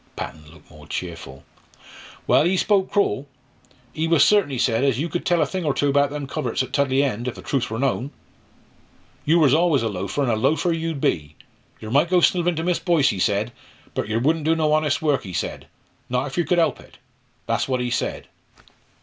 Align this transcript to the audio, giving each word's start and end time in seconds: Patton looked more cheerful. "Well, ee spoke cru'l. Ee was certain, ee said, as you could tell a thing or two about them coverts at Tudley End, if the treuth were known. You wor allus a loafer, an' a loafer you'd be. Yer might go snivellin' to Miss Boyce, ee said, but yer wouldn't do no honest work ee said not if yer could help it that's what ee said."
Patton 0.15 0.51
looked 0.51 0.71
more 0.71 0.87
cheerful. 0.87 1.43
"Well, 2.25 2.47
ee 2.47 2.57
spoke 2.57 2.91
cru'l. 2.91 3.27
Ee 3.95 4.07
was 4.07 4.23
certain, 4.23 4.51
ee 4.51 4.57
said, 4.57 4.83
as 4.83 4.97
you 4.99 5.07
could 5.07 5.27
tell 5.27 5.43
a 5.43 5.45
thing 5.45 5.63
or 5.63 5.75
two 5.75 5.89
about 5.89 6.09
them 6.09 6.25
coverts 6.25 6.63
at 6.63 6.73
Tudley 6.73 7.03
End, 7.03 7.27
if 7.27 7.35
the 7.35 7.43
treuth 7.43 7.69
were 7.69 7.77
known. 7.77 8.09
You 9.25 9.37
wor 9.37 9.49
allus 9.49 9.83
a 9.83 9.87
loafer, 9.87 10.23
an' 10.23 10.29
a 10.29 10.35
loafer 10.35 10.73
you'd 10.73 11.01
be. 11.01 11.35
Yer 11.79 11.91
might 11.91 12.09
go 12.09 12.19
snivellin' 12.19 12.55
to 12.55 12.63
Miss 12.63 12.79
Boyce, 12.79 13.13
ee 13.13 13.19
said, 13.19 13.51
but 13.93 14.07
yer 14.09 14.17
wouldn't 14.17 14.45
do 14.45 14.55
no 14.55 14.73
honest 14.73 15.03
work 15.03 15.23
ee 15.23 15.33
said 15.33 15.67
not 16.09 16.25
if 16.25 16.35
yer 16.35 16.45
could 16.45 16.57
help 16.57 16.79
it 16.79 16.97
that's 17.45 17.67
what 17.67 17.79
ee 17.79 17.91
said." 17.91 18.27